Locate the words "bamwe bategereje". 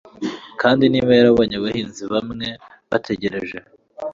2.13-3.57